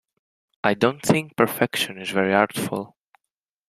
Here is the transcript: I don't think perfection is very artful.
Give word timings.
I 0.63 0.73
don't 0.73 0.99
think 1.03 1.35
perfection 1.37 1.99
is 2.01 2.09
very 2.09 2.33
artful. 2.33 2.95